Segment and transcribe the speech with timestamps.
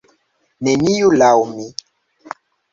[0.67, 1.71] Neniu, laŭ mi.